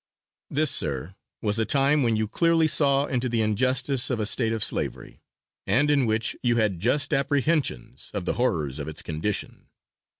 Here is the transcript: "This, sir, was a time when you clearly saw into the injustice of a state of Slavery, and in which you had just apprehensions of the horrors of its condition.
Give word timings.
"This, 0.49 0.71
sir, 0.71 1.13
was 1.43 1.59
a 1.59 1.63
time 1.63 2.01
when 2.01 2.15
you 2.15 2.27
clearly 2.27 2.67
saw 2.67 3.05
into 3.05 3.29
the 3.29 3.43
injustice 3.43 4.09
of 4.09 4.19
a 4.19 4.25
state 4.25 4.51
of 4.51 4.63
Slavery, 4.63 5.21
and 5.67 5.91
in 5.91 6.07
which 6.07 6.35
you 6.41 6.55
had 6.55 6.79
just 6.79 7.13
apprehensions 7.13 8.09
of 8.11 8.25
the 8.25 8.33
horrors 8.33 8.79
of 8.79 8.87
its 8.87 9.03
condition. 9.03 9.67